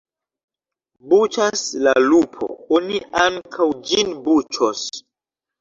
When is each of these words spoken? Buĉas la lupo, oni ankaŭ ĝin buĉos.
Buĉas 1.11 1.63
la 1.87 1.93
lupo, 2.05 2.49
oni 2.79 3.03
ankaŭ 3.27 3.69
ĝin 3.91 4.13
buĉos. 4.27 4.85